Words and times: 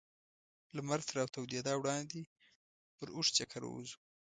لمر 0.75 0.99
تر 1.07 1.13
راتودېدا 1.19 1.73
وړاندې 1.77 2.21
پر 2.97 3.07
اوږد 3.15 3.35
چکر 3.37 3.61
ووځو. 3.65 3.97